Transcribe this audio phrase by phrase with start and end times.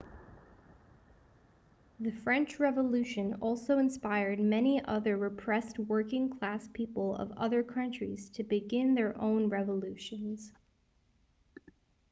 [1.99, 8.43] the french revolution also inspired many other repressed working class people of other country's to
[8.43, 10.51] began their own revolutions